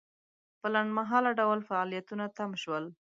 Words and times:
په 0.59 0.67
لنډمهاله 0.73 1.31
ډول 1.39 1.59
فعالیتونه 1.69 2.25
تم 2.37 2.49
شول. 2.63 2.85